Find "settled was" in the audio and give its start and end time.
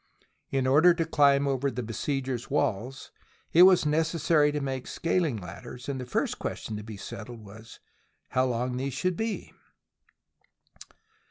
6.97-7.79